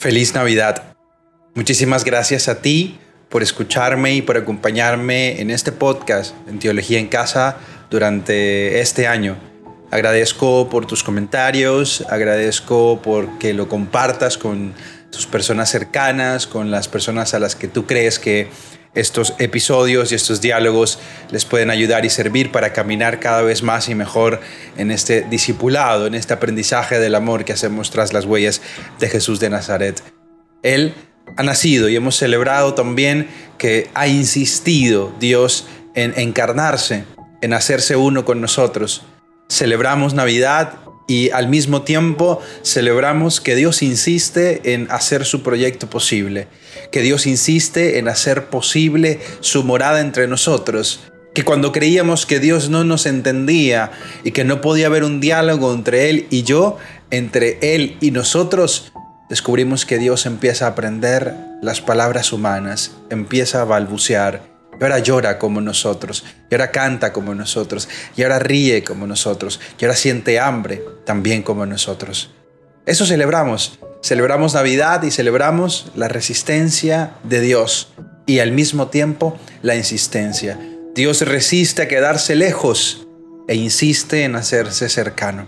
Feliz 0.00 0.32
Navidad. 0.32 0.94
Muchísimas 1.56 2.04
gracias 2.04 2.46
a 2.46 2.62
ti 2.62 3.00
por 3.28 3.42
escucharme 3.42 4.14
y 4.14 4.22
por 4.22 4.36
acompañarme 4.36 5.40
en 5.40 5.50
este 5.50 5.72
podcast 5.72 6.36
en 6.48 6.60
Teología 6.60 7.00
en 7.00 7.08
Casa 7.08 7.56
durante 7.90 8.78
este 8.80 9.08
año. 9.08 9.36
Agradezco 9.90 10.68
por 10.68 10.86
tus 10.86 11.02
comentarios, 11.02 12.04
agradezco 12.10 13.02
por 13.02 13.38
que 13.38 13.54
lo 13.54 13.68
compartas 13.68 14.38
con 14.38 14.72
tus 15.10 15.26
personas 15.26 15.68
cercanas, 15.68 16.46
con 16.46 16.70
las 16.70 16.86
personas 16.86 17.34
a 17.34 17.40
las 17.40 17.56
que 17.56 17.66
tú 17.66 17.84
crees 17.84 18.20
que 18.20 18.50
estos 19.00 19.34
episodios 19.38 20.12
y 20.12 20.14
estos 20.14 20.40
diálogos 20.40 20.98
les 21.30 21.44
pueden 21.44 21.70
ayudar 21.70 22.04
y 22.04 22.10
servir 22.10 22.50
para 22.50 22.72
caminar 22.72 23.20
cada 23.20 23.42
vez 23.42 23.62
más 23.62 23.88
y 23.88 23.94
mejor 23.94 24.40
en 24.76 24.90
este 24.90 25.22
discipulado, 25.22 26.06
en 26.06 26.14
este 26.14 26.34
aprendizaje 26.34 26.98
del 26.98 27.14
amor 27.14 27.44
que 27.44 27.52
hacemos 27.52 27.90
tras 27.90 28.12
las 28.12 28.24
huellas 28.24 28.60
de 28.98 29.08
Jesús 29.08 29.40
de 29.40 29.50
Nazaret. 29.50 30.02
Él 30.62 30.94
ha 31.36 31.42
nacido 31.42 31.88
y 31.88 31.96
hemos 31.96 32.16
celebrado 32.16 32.74
también 32.74 33.28
que 33.58 33.90
ha 33.94 34.06
insistido 34.06 35.12
Dios 35.20 35.66
en 35.94 36.14
encarnarse, 36.16 37.04
en 37.40 37.52
hacerse 37.52 37.96
uno 37.96 38.24
con 38.24 38.40
nosotros. 38.40 39.02
Celebramos 39.48 40.14
Navidad 40.14 40.74
y 41.08 41.30
al 41.30 41.48
mismo 41.48 41.82
tiempo 41.82 42.40
celebramos 42.62 43.40
que 43.40 43.56
Dios 43.56 43.82
insiste 43.82 44.74
en 44.74 44.86
hacer 44.90 45.24
su 45.24 45.42
proyecto 45.42 45.90
posible, 45.90 46.46
que 46.92 47.00
Dios 47.00 47.26
insiste 47.26 47.98
en 47.98 48.06
hacer 48.06 48.46
posible 48.46 49.18
su 49.40 49.64
morada 49.64 50.00
entre 50.00 50.28
nosotros, 50.28 51.00
que 51.34 51.44
cuando 51.44 51.72
creíamos 51.72 52.26
que 52.26 52.38
Dios 52.38 52.68
no 52.68 52.84
nos 52.84 53.06
entendía 53.06 53.90
y 54.22 54.32
que 54.32 54.44
no 54.44 54.60
podía 54.60 54.86
haber 54.86 55.02
un 55.02 55.18
diálogo 55.20 55.72
entre 55.72 56.10
Él 56.10 56.26
y 56.30 56.42
yo, 56.42 56.76
entre 57.10 57.58
Él 57.74 57.96
y 58.00 58.10
nosotros, 58.10 58.92
descubrimos 59.30 59.86
que 59.86 59.98
Dios 59.98 60.26
empieza 60.26 60.66
a 60.66 60.70
aprender 60.70 61.34
las 61.62 61.80
palabras 61.80 62.32
humanas, 62.32 62.92
empieza 63.08 63.62
a 63.62 63.64
balbucear 63.64 64.57
y 64.78 64.82
ahora 64.82 64.98
llora 64.98 65.38
como 65.38 65.60
nosotros, 65.60 66.24
y 66.50 66.54
ahora 66.54 66.70
canta 66.70 67.12
como 67.12 67.34
nosotros, 67.34 67.88
y 68.16 68.22
ahora 68.22 68.38
ríe 68.38 68.84
como 68.84 69.06
nosotros, 69.06 69.60
y 69.78 69.84
ahora 69.84 69.96
siente 69.96 70.38
hambre 70.38 70.82
también 71.04 71.42
como 71.42 71.66
nosotros. 71.66 72.30
Eso 72.86 73.04
celebramos. 73.04 73.78
Celebramos 74.02 74.54
Navidad 74.54 75.02
y 75.02 75.10
celebramos 75.10 75.90
la 75.94 76.08
resistencia 76.08 77.12
de 77.24 77.40
Dios 77.40 77.92
y 78.26 78.38
al 78.38 78.52
mismo 78.52 78.88
tiempo 78.88 79.38
la 79.60 79.74
insistencia. 79.74 80.58
Dios 80.94 81.20
resiste 81.22 81.82
a 81.82 81.88
quedarse 81.88 82.36
lejos 82.36 83.06
e 83.48 83.56
insiste 83.56 84.24
en 84.24 84.36
hacerse 84.36 84.88
cercano. 84.88 85.46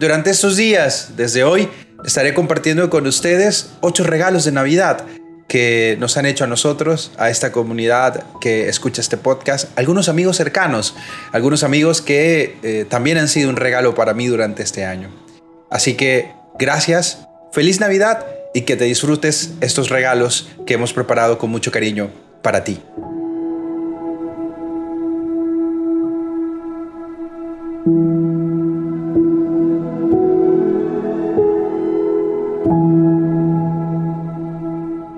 Durante 0.00 0.30
estos 0.30 0.56
días, 0.56 1.12
desde 1.16 1.44
hoy, 1.44 1.68
estaré 2.04 2.34
compartiendo 2.34 2.90
con 2.90 3.06
ustedes 3.06 3.70
ocho 3.80 4.04
regalos 4.04 4.44
de 4.44 4.52
Navidad 4.52 5.04
que 5.56 5.96
nos 5.98 6.18
han 6.18 6.26
hecho 6.26 6.44
a 6.44 6.46
nosotros, 6.46 7.12
a 7.16 7.30
esta 7.30 7.50
comunidad 7.50 8.24
que 8.42 8.68
escucha 8.68 9.00
este 9.00 9.16
podcast, 9.16 9.70
algunos 9.78 10.10
amigos 10.10 10.36
cercanos, 10.36 10.94
algunos 11.32 11.64
amigos 11.64 12.02
que 12.02 12.58
eh, 12.62 12.84
también 12.86 13.16
han 13.16 13.26
sido 13.26 13.48
un 13.48 13.56
regalo 13.56 13.94
para 13.94 14.12
mí 14.12 14.26
durante 14.26 14.62
este 14.62 14.84
año. 14.84 15.08
Así 15.70 15.94
que 15.94 16.30
gracias, 16.58 17.26
feliz 17.52 17.80
Navidad 17.80 18.26
y 18.52 18.66
que 18.66 18.76
te 18.76 18.84
disfrutes 18.84 19.54
estos 19.62 19.88
regalos 19.88 20.46
que 20.66 20.74
hemos 20.74 20.92
preparado 20.92 21.38
con 21.38 21.48
mucho 21.48 21.72
cariño 21.72 22.10
para 22.42 22.62
ti. 22.62 22.78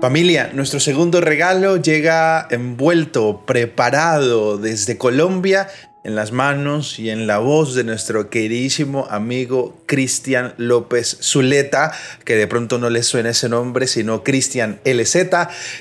Familia, 0.09 0.49
nuestro 0.55 0.79
segundo 0.79 1.21
regalo 1.21 1.77
llega 1.77 2.47
envuelto, 2.49 3.43
preparado 3.45 4.57
desde 4.57 4.97
Colombia 4.97 5.67
en 6.03 6.15
las 6.15 6.31
manos 6.31 6.97
y 6.97 7.09
en 7.09 7.27
la 7.27 7.39
voz 7.39 7.75
de 7.75 7.83
nuestro 7.83 8.29
queridísimo 8.29 9.07
amigo 9.09 9.81
Cristian 9.85 10.53
López 10.57 11.17
Zuleta, 11.21 11.91
que 12.23 12.35
de 12.35 12.47
pronto 12.47 12.77
no 12.77 12.89
le 12.89 13.03
suena 13.03 13.31
ese 13.31 13.49
nombre, 13.49 13.85
sino 13.85 14.23
Cristian 14.23 14.79
LZ. 14.85 15.15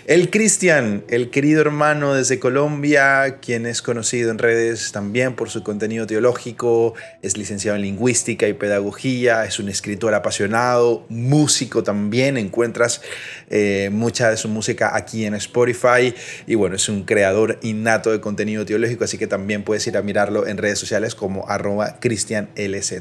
El 0.07 0.31
Cristian, 0.31 1.05
el 1.09 1.31
querido 1.31 1.61
hermano 1.61 2.15
desde 2.15 2.41
Colombia, 2.41 3.39
quien 3.41 3.67
es 3.67 3.81
conocido 3.81 4.31
en 4.31 4.39
redes 4.39 4.91
también 4.91 5.37
por 5.37 5.51
su 5.51 5.63
contenido 5.63 6.07
teológico, 6.07 6.95
es 7.23 7.37
licenciado 7.37 7.77
en 7.77 7.83
lingüística 7.83 8.49
y 8.49 8.55
pedagogía, 8.55 9.45
es 9.45 9.61
un 9.61 9.69
escritor 9.69 10.15
apasionado, 10.15 11.07
músico 11.09 11.85
también, 11.85 12.37
encuentras 12.37 13.03
eh, 13.51 13.91
mucha 13.93 14.31
de 14.31 14.37
su 14.37 14.49
música 14.49 14.97
aquí 14.97 15.25
en 15.27 15.35
Spotify 15.35 16.13
y 16.47 16.55
bueno, 16.57 16.75
es 16.75 16.89
un 16.89 17.05
creador 17.05 17.59
innato 17.63 18.11
de 18.11 18.21
contenido 18.21 18.65
teológico, 18.65 19.05
así 19.05 19.17
que 19.17 19.27
también 19.27 19.63
puedes 19.63 19.87
ir 19.87 19.97
a 19.97 20.03
mirarlo 20.09 20.47
en 20.47 20.57
redes 20.57 20.79
sociales 20.79 21.15
como 21.15 21.47
arroba 21.49 22.01
cristianlz. 22.01 22.95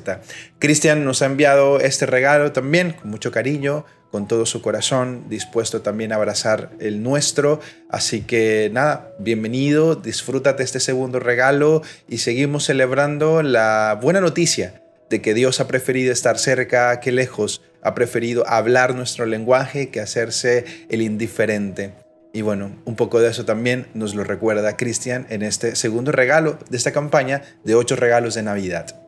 Cristian 0.59 1.05
nos 1.05 1.21
ha 1.21 1.27
enviado 1.27 1.79
este 1.79 2.05
regalo 2.05 2.51
también 2.51 2.91
con 2.91 3.09
mucho 3.09 3.31
cariño, 3.31 3.85
con 4.11 4.27
todo 4.27 4.45
su 4.45 4.61
corazón, 4.61 5.23
dispuesto 5.29 5.81
también 5.81 6.11
a 6.11 6.15
abrazar 6.15 6.71
el 6.81 7.01
nuestro. 7.01 7.61
Así 7.89 8.21
que 8.21 8.69
nada, 8.73 9.13
bienvenido, 9.19 9.95
disfrútate 9.95 10.63
este 10.63 10.81
segundo 10.81 11.19
regalo 11.19 11.81
y 12.09 12.17
seguimos 12.17 12.65
celebrando 12.65 13.41
la 13.41 13.97
buena 14.01 14.19
noticia 14.19 14.81
de 15.09 15.21
que 15.21 15.33
Dios 15.33 15.61
ha 15.61 15.67
preferido 15.67 16.11
estar 16.11 16.37
cerca 16.37 16.99
que 16.99 17.13
lejos, 17.13 17.61
ha 17.81 17.95
preferido 17.95 18.45
hablar 18.47 18.95
nuestro 18.95 19.25
lenguaje 19.25 19.89
que 19.89 20.01
hacerse 20.01 20.65
el 20.89 21.01
indiferente. 21.01 22.06
Y 22.33 22.41
bueno, 22.41 22.71
un 22.85 22.95
poco 22.95 23.19
de 23.19 23.29
eso 23.29 23.45
también 23.45 23.87
nos 23.93 24.13
lo 24.13 24.23
recuerda 24.23 24.77
Cristian 24.77 25.25
en 25.29 25.41
este 25.41 25.75
segundo 25.75 26.11
regalo 26.11 26.59
de 26.69 26.77
esta 26.77 26.91
campaña 26.91 27.41
de 27.63 27.75
ocho 27.75 27.95
regalos 27.95 28.35
de 28.35 28.43
Navidad. 28.43 29.07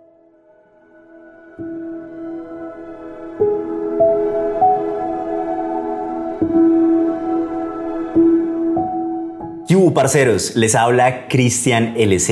Yu, 9.69 9.93
parceros, 9.93 10.55
les 10.55 10.73
habla 10.73 11.27
Cristian 11.27 11.93
LZ 11.95 12.29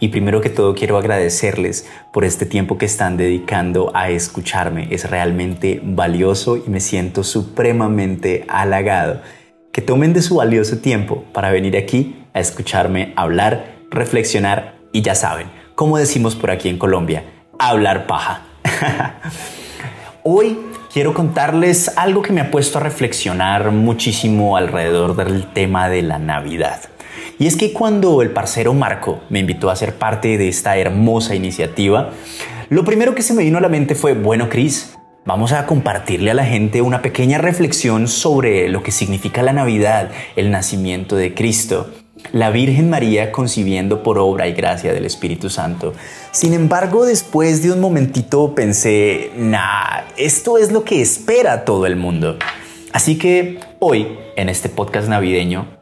y 0.00 0.08
primero 0.08 0.40
que 0.40 0.50
todo 0.50 0.74
quiero 0.74 0.98
agradecerles 0.98 1.86
por 2.12 2.24
este 2.24 2.46
tiempo 2.46 2.78
que 2.78 2.86
están 2.86 3.16
dedicando 3.16 3.92
a 3.94 4.10
escucharme. 4.10 4.88
Es 4.90 5.08
realmente 5.08 5.80
valioso 5.84 6.56
y 6.56 6.68
me 6.68 6.80
siento 6.80 7.22
supremamente 7.22 8.44
halagado 8.48 9.20
tomen 9.80 10.12
de 10.12 10.22
su 10.22 10.36
valioso 10.36 10.78
tiempo 10.78 11.24
para 11.32 11.50
venir 11.50 11.76
aquí 11.76 12.24
a 12.34 12.40
escucharme 12.40 13.12
hablar, 13.16 13.76
reflexionar 13.90 14.76
y 14.92 15.02
ya 15.02 15.14
saben, 15.14 15.48
como 15.74 15.98
decimos 15.98 16.36
por 16.36 16.50
aquí 16.50 16.68
en 16.68 16.78
Colombia, 16.78 17.24
hablar 17.58 18.06
paja. 18.06 18.42
Hoy 20.22 20.58
quiero 20.92 21.14
contarles 21.14 21.96
algo 21.96 22.22
que 22.22 22.32
me 22.32 22.40
ha 22.40 22.50
puesto 22.50 22.78
a 22.78 22.82
reflexionar 22.82 23.70
muchísimo 23.70 24.56
alrededor 24.56 25.16
del 25.16 25.46
tema 25.52 25.88
de 25.88 26.02
la 26.02 26.18
Navidad. 26.18 26.80
Y 27.38 27.46
es 27.46 27.56
que 27.56 27.72
cuando 27.72 28.20
el 28.22 28.30
parcero 28.30 28.74
Marco 28.74 29.20
me 29.30 29.38
invitó 29.38 29.70
a 29.70 29.76
ser 29.76 29.94
parte 29.94 30.36
de 30.36 30.48
esta 30.48 30.76
hermosa 30.76 31.34
iniciativa, 31.34 32.10
lo 32.68 32.84
primero 32.84 33.14
que 33.14 33.22
se 33.22 33.32
me 33.34 33.44
vino 33.44 33.58
a 33.58 33.62
la 33.62 33.68
mente 33.68 33.94
fue, 33.94 34.12
bueno, 34.12 34.48
Cris, 34.48 34.94
Vamos 35.30 35.52
a 35.52 35.64
compartirle 35.64 36.32
a 36.32 36.34
la 36.34 36.44
gente 36.44 36.82
una 36.82 37.02
pequeña 37.02 37.38
reflexión 37.38 38.08
sobre 38.08 38.68
lo 38.68 38.82
que 38.82 38.90
significa 38.90 39.44
la 39.44 39.52
Navidad, 39.52 40.10
el 40.34 40.50
nacimiento 40.50 41.14
de 41.14 41.34
Cristo, 41.34 41.88
la 42.32 42.50
Virgen 42.50 42.90
María 42.90 43.30
concibiendo 43.30 44.02
por 44.02 44.18
obra 44.18 44.48
y 44.48 44.54
gracia 44.54 44.92
del 44.92 45.06
Espíritu 45.06 45.48
Santo. 45.48 45.94
Sin 46.32 46.52
embargo, 46.52 47.06
después 47.06 47.62
de 47.62 47.70
un 47.70 47.78
momentito 47.78 48.56
pensé, 48.56 49.30
nah, 49.36 50.00
esto 50.16 50.58
es 50.58 50.72
lo 50.72 50.82
que 50.82 51.00
espera 51.00 51.64
todo 51.64 51.86
el 51.86 51.94
mundo. 51.94 52.36
Así 52.92 53.16
que 53.16 53.60
hoy, 53.78 54.18
en 54.34 54.48
este 54.48 54.68
podcast 54.68 55.06
navideño, 55.06 55.79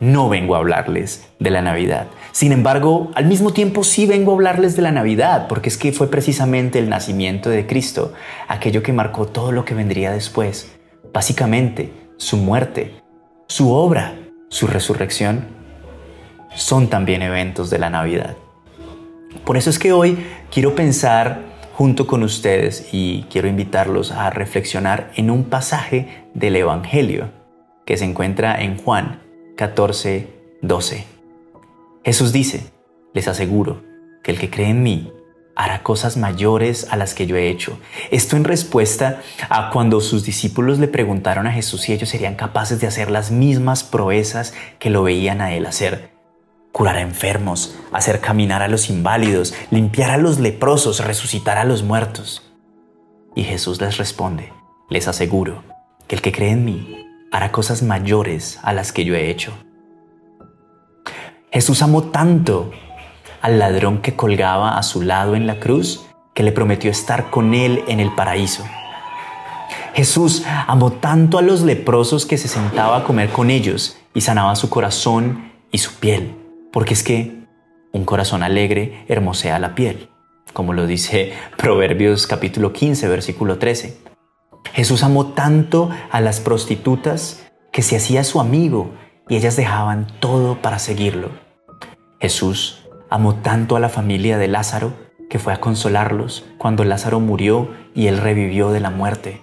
no 0.00 0.28
vengo 0.28 0.54
a 0.54 0.58
hablarles 0.58 1.28
de 1.38 1.50
la 1.50 1.62
Navidad. 1.62 2.06
Sin 2.32 2.52
embargo, 2.52 3.10
al 3.14 3.26
mismo 3.26 3.52
tiempo 3.52 3.82
sí 3.82 4.06
vengo 4.06 4.32
a 4.32 4.34
hablarles 4.34 4.76
de 4.76 4.82
la 4.82 4.92
Navidad, 4.92 5.48
porque 5.48 5.68
es 5.68 5.76
que 5.76 5.92
fue 5.92 6.10
precisamente 6.10 6.78
el 6.78 6.88
nacimiento 6.88 7.50
de 7.50 7.66
Cristo, 7.66 8.12
aquello 8.46 8.82
que 8.82 8.92
marcó 8.92 9.26
todo 9.26 9.52
lo 9.52 9.64
que 9.64 9.74
vendría 9.74 10.12
después. 10.12 10.76
Básicamente, 11.12 11.92
su 12.16 12.36
muerte, 12.36 13.00
su 13.48 13.72
obra, 13.72 14.14
su 14.48 14.66
resurrección, 14.66 15.46
son 16.54 16.88
también 16.88 17.22
eventos 17.22 17.70
de 17.70 17.78
la 17.78 17.90
Navidad. 17.90 18.36
Por 19.44 19.56
eso 19.56 19.70
es 19.70 19.78
que 19.78 19.92
hoy 19.92 20.18
quiero 20.50 20.74
pensar 20.74 21.42
junto 21.74 22.06
con 22.06 22.22
ustedes 22.22 22.88
y 22.92 23.26
quiero 23.30 23.48
invitarlos 23.48 24.10
a 24.10 24.30
reflexionar 24.30 25.10
en 25.16 25.30
un 25.30 25.44
pasaje 25.44 26.26
del 26.34 26.56
Evangelio 26.56 27.30
que 27.84 27.96
se 27.96 28.04
encuentra 28.04 28.60
en 28.60 28.78
Juan 28.78 29.27
14, 29.58 30.28
12. 30.62 31.04
Jesús 32.04 32.32
dice, 32.32 32.70
les 33.12 33.26
aseguro 33.26 33.82
que 34.22 34.30
el 34.30 34.38
que 34.38 34.50
cree 34.50 34.68
en 34.68 34.84
mí, 34.84 35.12
hará 35.56 35.82
cosas 35.82 36.16
mayores 36.16 36.86
a 36.92 36.96
las 36.96 37.12
que 37.12 37.26
yo 37.26 37.34
he 37.36 37.48
hecho. 37.48 37.76
Esto 38.12 38.36
en 38.36 38.44
respuesta 38.44 39.20
a 39.50 39.70
cuando 39.70 40.00
sus 40.00 40.24
discípulos 40.24 40.78
le 40.78 40.86
preguntaron 40.86 41.48
a 41.48 41.50
Jesús 41.50 41.80
si 41.80 41.92
ellos 41.92 42.08
serían 42.08 42.36
capaces 42.36 42.80
de 42.80 42.86
hacer 42.86 43.10
las 43.10 43.32
mismas 43.32 43.82
proezas 43.82 44.54
que 44.78 44.90
lo 44.90 45.02
veían 45.02 45.40
a 45.40 45.52
él 45.52 45.66
hacer. 45.66 46.12
Curar 46.70 46.94
a 46.94 47.00
enfermos, 47.00 47.74
hacer 47.90 48.20
caminar 48.20 48.62
a 48.62 48.68
los 48.68 48.88
inválidos, 48.88 49.54
limpiar 49.72 50.12
a 50.12 50.18
los 50.18 50.38
leprosos, 50.38 51.04
resucitar 51.04 51.58
a 51.58 51.64
los 51.64 51.82
muertos. 51.82 52.48
Y 53.34 53.42
Jesús 53.42 53.80
les 53.80 53.96
responde, 53.96 54.52
les 54.88 55.08
aseguro 55.08 55.64
que 56.06 56.14
el 56.14 56.22
que 56.22 56.30
cree 56.30 56.52
en 56.52 56.64
mí 56.64 57.07
hará 57.30 57.52
cosas 57.52 57.82
mayores 57.82 58.58
a 58.62 58.72
las 58.72 58.92
que 58.92 59.04
yo 59.04 59.14
he 59.14 59.30
hecho. 59.30 59.52
Jesús 61.50 61.82
amó 61.82 62.04
tanto 62.04 62.70
al 63.40 63.58
ladrón 63.58 64.02
que 64.02 64.16
colgaba 64.16 64.76
a 64.76 64.82
su 64.82 65.02
lado 65.02 65.34
en 65.34 65.46
la 65.46 65.60
cruz, 65.60 66.04
que 66.34 66.42
le 66.42 66.52
prometió 66.52 66.90
estar 66.90 67.30
con 67.30 67.54
él 67.54 67.82
en 67.88 68.00
el 68.00 68.14
paraíso. 68.14 68.64
Jesús 69.94 70.44
amó 70.66 70.92
tanto 70.92 71.38
a 71.38 71.42
los 71.42 71.62
leprosos 71.62 72.26
que 72.26 72.38
se 72.38 72.48
sentaba 72.48 72.98
a 72.98 73.04
comer 73.04 73.30
con 73.30 73.50
ellos 73.50 73.98
y 74.14 74.20
sanaba 74.20 74.54
su 74.54 74.70
corazón 74.70 75.50
y 75.72 75.78
su 75.78 75.94
piel, 75.94 76.36
porque 76.72 76.94
es 76.94 77.02
que 77.02 77.38
un 77.92 78.04
corazón 78.04 78.42
alegre 78.42 79.04
hermosea 79.08 79.58
la 79.58 79.74
piel, 79.74 80.08
como 80.52 80.72
lo 80.72 80.86
dice 80.86 81.32
Proverbios 81.56 82.26
capítulo 82.26 82.72
15, 82.72 83.08
versículo 83.08 83.58
13. 83.58 84.07
Jesús 84.72 85.02
amó 85.02 85.28
tanto 85.28 85.90
a 86.10 86.20
las 86.20 86.40
prostitutas 86.40 87.46
que 87.72 87.82
se 87.82 87.96
hacía 87.96 88.24
su 88.24 88.40
amigo 88.40 88.92
y 89.28 89.36
ellas 89.36 89.56
dejaban 89.56 90.06
todo 90.20 90.60
para 90.62 90.78
seguirlo. 90.78 91.30
Jesús 92.20 92.88
amó 93.10 93.36
tanto 93.36 93.76
a 93.76 93.80
la 93.80 93.88
familia 93.88 94.38
de 94.38 94.48
Lázaro 94.48 94.92
que 95.28 95.38
fue 95.38 95.52
a 95.52 95.60
consolarlos 95.60 96.46
cuando 96.56 96.84
Lázaro 96.84 97.20
murió 97.20 97.70
y 97.94 98.06
él 98.06 98.18
revivió 98.18 98.70
de 98.70 98.80
la 98.80 98.90
muerte. 98.90 99.42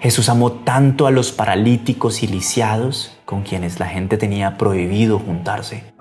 Jesús 0.00 0.28
amó 0.28 0.52
tanto 0.52 1.06
a 1.06 1.10
los 1.10 1.32
paralíticos 1.32 2.22
y 2.22 2.26
lisiados 2.26 3.18
con 3.24 3.42
quienes 3.42 3.80
la 3.80 3.86
gente 3.86 4.16
tenía 4.16 4.56
prohibido 4.56 5.18
juntarse, 5.18 5.92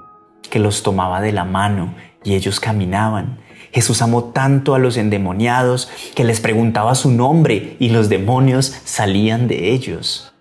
que 0.49 0.59
los 0.59 0.83
tomaba 0.83 1.19
de 1.21 1.31
la 1.31 1.45
mano 1.45 1.93
y 2.23 2.35
ellos 2.35 2.59
caminaban. 2.59 3.39
Jesús 3.71 4.01
amó 4.01 4.25
tanto 4.25 4.75
a 4.75 4.79
los 4.79 4.97
endemoniados 4.97 5.89
que 6.15 6.23
les 6.23 6.41
preguntaba 6.41 6.95
su 6.95 7.11
nombre 7.11 7.77
y 7.79 7.89
los 7.89 8.09
demonios 8.09 8.75
salían 8.83 9.47
de 9.47 9.71
ellos. 9.71 10.33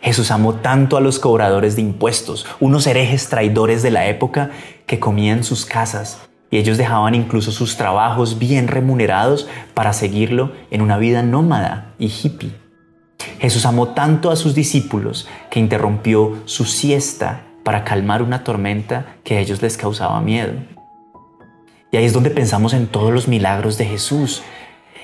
Jesús 0.00 0.30
amó 0.30 0.54
tanto 0.54 0.96
a 0.96 1.00
los 1.00 1.18
cobradores 1.18 1.76
de 1.76 1.82
impuestos, 1.82 2.46
unos 2.58 2.86
herejes 2.86 3.28
traidores 3.28 3.82
de 3.82 3.90
la 3.90 4.06
época 4.06 4.50
que 4.86 4.98
comían 4.98 5.44
sus 5.44 5.66
casas 5.66 6.18
y 6.50 6.56
ellos 6.56 6.78
dejaban 6.78 7.14
incluso 7.14 7.52
sus 7.52 7.76
trabajos 7.76 8.38
bien 8.38 8.66
remunerados 8.66 9.46
para 9.74 9.92
seguirlo 9.92 10.52
en 10.70 10.80
una 10.80 10.96
vida 10.96 11.22
nómada 11.22 11.94
y 11.98 12.06
hippie. 12.06 12.52
Jesús 13.38 13.66
amó 13.66 13.88
tanto 13.88 14.30
a 14.30 14.36
sus 14.36 14.54
discípulos 14.54 15.28
que 15.50 15.60
interrumpió 15.60 16.38
su 16.46 16.64
siesta 16.64 17.46
para 17.62 17.84
calmar 17.84 18.22
una 18.22 18.42
tormenta 18.42 19.16
que 19.22 19.36
a 19.36 19.40
ellos 19.40 19.60
les 19.60 19.76
causaba 19.76 20.20
miedo. 20.20 20.54
Y 21.92 21.96
ahí 21.96 22.04
es 22.04 22.12
donde 22.12 22.30
pensamos 22.30 22.72
en 22.72 22.86
todos 22.86 23.12
los 23.12 23.26
milagros 23.26 23.76
de 23.76 23.84
Jesús. 23.84 24.42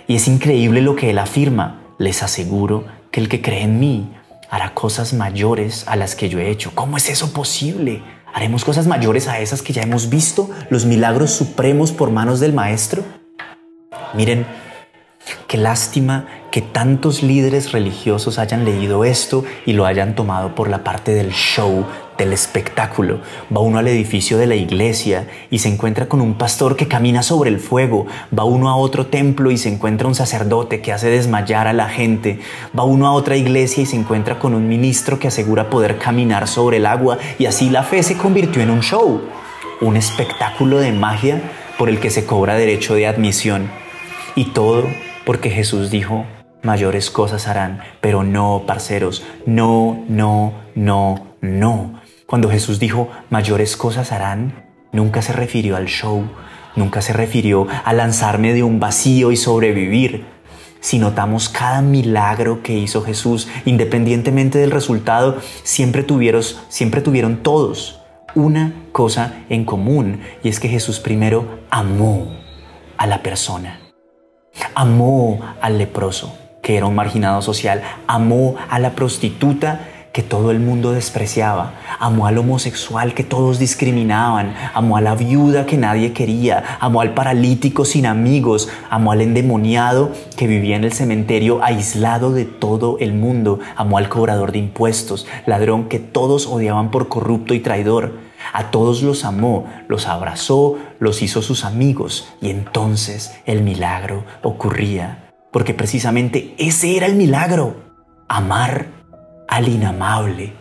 Y 0.06 0.16
es 0.16 0.28
increíble 0.28 0.82
lo 0.82 0.94
que 0.94 1.10
Él 1.10 1.18
afirma. 1.18 1.82
Les 1.98 2.22
aseguro 2.22 2.84
que 3.10 3.20
el 3.20 3.28
que 3.28 3.42
cree 3.42 3.62
en 3.62 3.80
mí 3.80 4.12
hará 4.50 4.74
cosas 4.74 5.12
mayores 5.12 5.84
a 5.88 5.96
las 5.96 6.14
que 6.14 6.28
yo 6.28 6.38
he 6.38 6.50
hecho. 6.50 6.72
¿Cómo 6.74 6.96
es 6.96 7.08
eso 7.08 7.32
posible? 7.32 8.02
¿Haremos 8.32 8.64
cosas 8.64 8.86
mayores 8.86 9.28
a 9.28 9.40
esas 9.40 9.62
que 9.62 9.72
ya 9.72 9.82
hemos 9.82 10.10
visto? 10.10 10.50
¿Los 10.70 10.84
milagros 10.84 11.32
supremos 11.32 11.90
por 11.90 12.10
manos 12.10 12.38
del 12.38 12.52
Maestro? 12.52 13.02
Miren, 14.14 14.46
qué 15.48 15.56
lástima 15.56 16.26
que 16.52 16.62
tantos 16.62 17.22
líderes 17.22 17.72
religiosos 17.72 18.38
hayan 18.38 18.64
leído 18.64 19.04
esto 19.04 19.44
y 19.64 19.72
lo 19.72 19.86
hayan 19.86 20.14
tomado 20.14 20.54
por 20.54 20.68
la 20.68 20.84
parte 20.84 21.14
del 21.14 21.32
show, 21.32 21.84
del 22.18 22.32
espectáculo. 22.32 23.20
Va 23.54 23.60
uno 23.60 23.78
al 23.78 23.88
edificio 23.88 24.38
de 24.38 24.46
la 24.46 24.54
iglesia 24.54 25.28
y 25.50 25.58
se 25.58 25.68
encuentra 25.68 26.08
con 26.08 26.20
un 26.20 26.34
pastor 26.34 26.76
que 26.76 26.88
camina 26.88 27.22
sobre 27.22 27.50
el 27.50 27.60
fuego. 27.60 28.06
Va 28.36 28.44
uno 28.44 28.68
a 28.68 28.76
otro 28.76 29.06
templo 29.06 29.50
y 29.50 29.58
se 29.58 29.68
encuentra 29.68 30.08
un 30.08 30.14
sacerdote 30.14 30.80
que 30.80 30.92
hace 30.92 31.10
desmayar 31.10 31.66
a 31.66 31.72
la 31.72 31.88
gente. 31.88 32.40
Va 32.78 32.84
uno 32.84 33.06
a 33.06 33.12
otra 33.12 33.36
iglesia 33.36 33.82
y 33.82 33.86
se 33.86 33.96
encuentra 33.96 34.38
con 34.38 34.54
un 34.54 34.68
ministro 34.68 35.18
que 35.18 35.28
asegura 35.28 35.70
poder 35.70 35.98
caminar 35.98 36.48
sobre 36.48 36.78
el 36.78 36.86
agua. 36.86 37.18
Y 37.38 37.46
así 37.46 37.70
la 37.70 37.82
fe 37.82 38.02
se 38.02 38.16
convirtió 38.16 38.62
en 38.62 38.70
un 38.70 38.80
show, 38.80 39.20
un 39.80 39.96
espectáculo 39.96 40.78
de 40.78 40.92
magia 40.92 41.40
por 41.78 41.88
el 41.88 42.00
que 42.00 42.10
se 42.10 42.24
cobra 42.24 42.54
derecho 42.54 42.94
de 42.94 43.06
admisión. 43.06 43.70
Y 44.34 44.46
todo 44.46 44.84
porque 45.24 45.50
Jesús 45.50 45.90
dijo, 45.90 46.24
mayores 46.62 47.10
cosas 47.10 47.48
harán, 47.48 47.80
pero 48.00 48.22
no, 48.22 48.64
parceros, 48.66 49.24
no, 49.46 50.04
no, 50.08 50.52
no, 50.74 51.26
no. 51.40 52.00
Cuando 52.26 52.50
Jesús 52.50 52.80
dijo, 52.80 53.08
mayores 53.30 53.76
cosas 53.76 54.10
harán, 54.10 54.64
nunca 54.90 55.22
se 55.22 55.32
refirió 55.32 55.76
al 55.76 55.86
show, 55.86 56.24
nunca 56.74 57.00
se 57.00 57.12
refirió 57.12 57.68
a 57.84 57.92
lanzarme 57.92 58.52
de 58.52 58.64
un 58.64 58.80
vacío 58.80 59.30
y 59.30 59.36
sobrevivir. 59.36 60.26
Si 60.80 60.98
notamos 60.98 61.48
cada 61.48 61.82
milagro 61.82 62.64
que 62.64 62.72
hizo 62.72 63.02
Jesús, 63.02 63.46
independientemente 63.64 64.58
del 64.58 64.72
resultado, 64.72 65.38
siempre 65.62 66.02
tuvieron, 66.02 66.42
siempre 66.68 67.00
tuvieron 67.00 67.44
todos 67.44 68.00
una 68.34 68.74
cosa 68.90 69.44
en 69.48 69.64
común, 69.64 70.20
y 70.42 70.48
es 70.48 70.58
que 70.58 70.68
Jesús 70.68 70.98
primero 70.98 71.60
amó 71.70 72.36
a 72.96 73.06
la 73.06 73.22
persona, 73.22 73.78
amó 74.74 75.40
al 75.60 75.78
leproso, 75.78 76.36
que 76.60 76.76
era 76.76 76.86
un 76.86 76.96
marginado 76.96 77.40
social, 77.40 77.82
amó 78.08 78.56
a 78.68 78.80
la 78.80 78.96
prostituta, 78.96 79.88
que 80.16 80.22
todo 80.22 80.50
el 80.50 80.60
mundo 80.60 80.92
despreciaba, 80.92 81.74
amó 81.98 82.26
al 82.26 82.38
homosexual 82.38 83.12
que 83.12 83.22
todos 83.22 83.58
discriminaban, 83.58 84.54
amó 84.72 84.96
a 84.96 85.02
la 85.02 85.14
viuda 85.14 85.66
que 85.66 85.76
nadie 85.76 86.14
quería, 86.14 86.78
amó 86.80 87.02
al 87.02 87.12
paralítico 87.12 87.84
sin 87.84 88.06
amigos, 88.06 88.70
amó 88.88 89.12
al 89.12 89.20
endemoniado 89.20 90.12
que 90.34 90.46
vivía 90.46 90.76
en 90.76 90.84
el 90.84 90.94
cementerio 90.94 91.62
aislado 91.62 92.32
de 92.32 92.46
todo 92.46 92.96
el 92.98 93.12
mundo, 93.12 93.60
amó 93.76 93.98
al 93.98 94.08
cobrador 94.08 94.52
de 94.52 94.58
impuestos, 94.60 95.26
ladrón 95.44 95.90
que 95.90 95.98
todos 95.98 96.46
odiaban 96.46 96.90
por 96.90 97.08
corrupto 97.08 97.52
y 97.52 97.60
traidor. 97.60 98.14
A 98.54 98.70
todos 98.70 99.02
los 99.02 99.22
amó, 99.26 99.66
los 99.86 100.06
abrazó, 100.06 100.78
los 100.98 101.20
hizo 101.20 101.42
sus 101.42 101.62
amigos 101.62 102.26
y 102.40 102.48
entonces 102.48 103.34
el 103.44 103.60
milagro 103.60 104.24
ocurría, 104.42 105.30
porque 105.52 105.74
precisamente 105.74 106.54
ese 106.56 106.96
era 106.96 107.04
el 107.04 107.16
milagro, 107.16 107.84
amar 108.28 108.95
al 109.48 109.68
inamable. 109.68 110.52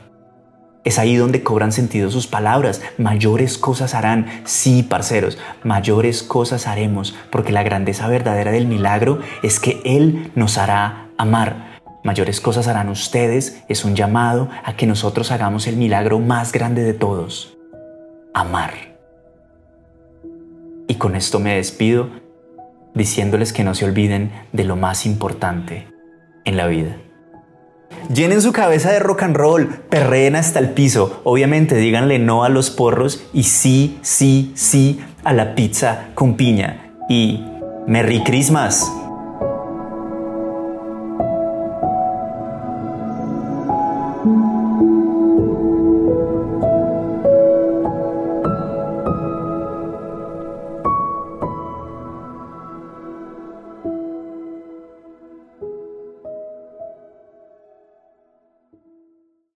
Es 0.83 1.00
ahí 1.00 1.15
donde 1.15 1.41
cobran 1.41 1.71
sentido 1.71 2.12
sus 2.12 2.27
palabras. 2.27 2.81
Mayores 3.00 3.57
cosas 3.57 3.95
harán. 3.95 4.27
Sí, 4.45 4.83
parceros, 4.83 5.39
mayores 5.63 6.21
cosas 6.21 6.67
haremos, 6.67 7.15
porque 7.31 7.51
la 7.51 7.63
grandeza 7.63 8.07
verdadera 8.07 8.51
del 8.51 8.67
milagro 8.67 9.19
es 9.41 9.59
que 9.59 9.81
Él 9.83 10.31
nos 10.36 10.59
hará 10.59 11.09
amar. 11.17 11.79
Mayores 12.03 12.39
cosas 12.39 12.67
harán 12.67 12.89
ustedes 12.89 13.63
es 13.67 13.83
un 13.83 13.95
llamado 13.95 14.48
a 14.63 14.75
que 14.75 14.86
nosotros 14.86 15.31
hagamos 15.31 15.65
el 15.65 15.75
milagro 15.75 16.19
más 16.19 16.51
grande 16.51 16.83
de 16.83 16.93
todos. 16.93 17.57
Amar. 18.36 18.95
Y 20.88 20.95
con 20.95 21.15
esto 21.15 21.39
me 21.39 21.55
despido 21.55 22.09
diciéndoles 22.93 23.53
que 23.53 23.63
no 23.63 23.74
se 23.74 23.86
olviden 23.86 24.31
de 24.53 24.65
lo 24.65 24.75
más 24.75 25.07
importante 25.07 25.88
en 26.45 26.57
la 26.57 26.67
vida. 26.67 26.95
Llenen 28.13 28.41
su 28.41 28.51
cabeza 28.51 28.91
de 28.91 28.99
rock 28.99 29.23
and 29.23 29.35
roll, 29.35 29.67
perreen 29.89 30.35
hasta 30.35 30.59
el 30.59 30.69
piso. 30.69 31.21
Obviamente 31.23 31.75
díganle 31.75 32.19
no 32.19 32.43
a 32.43 32.49
los 32.49 32.69
porros 32.69 33.23
y 33.33 33.43
sí, 33.43 33.97
sí, 34.01 34.51
sí 34.55 34.99
a 35.23 35.33
la 35.33 35.55
pizza 35.55 36.09
con 36.13 36.35
piña. 36.35 36.91
Y 37.09 37.43
Merry 37.87 38.23
Christmas. 38.23 38.91